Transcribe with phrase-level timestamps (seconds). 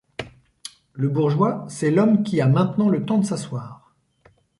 [0.93, 3.93] Le bourgeois, c’est l’homme qui a maintenant le temps de s’asseoir.